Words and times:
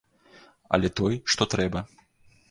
Але 0.77 0.89
той, 0.99 1.17
што 1.33 1.47
трэба! 1.55 1.79